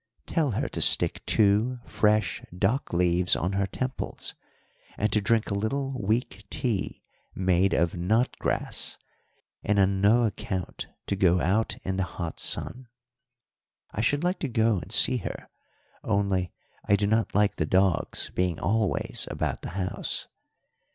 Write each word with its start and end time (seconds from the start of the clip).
'Tell 0.25 0.53
her 0.53 0.67
to 0.67 0.81
stick 0.81 1.23
two 1.27 1.77
fresh 1.85 2.41
dock 2.57 2.91
leaves 2.91 3.35
on 3.35 3.53
her 3.53 3.67
temples, 3.67 4.33
and 4.97 5.13
to 5.13 5.21
drink 5.21 5.51
a 5.51 5.53
little 5.53 5.95
weak 6.01 6.43
tea 6.49 7.03
made 7.35 7.71
of 7.75 7.95
knot 7.95 8.35
grass, 8.39 8.97
and 9.63 9.77
on 9.77 10.01
no 10.01 10.25
account 10.25 10.87
to 11.05 11.15
go 11.15 11.39
out 11.39 11.77
in 11.83 11.97
the 11.97 12.03
hot 12.17 12.39
sun. 12.39 12.87
I 13.91 14.01
should 14.01 14.23
like 14.23 14.39
to 14.39 14.49
go 14.49 14.79
and 14.79 14.91
see 14.91 15.17
her, 15.17 15.47
only 16.03 16.51
I 16.83 16.95
do 16.95 17.05
not 17.05 17.35
like 17.35 17.57
the 17.57 17.67
dogs 17.67 18.31
being 18.33 18.59
always 18.59 19.27
about 19.29 19.61
the 19.61 19.69
house. 19.77 20.27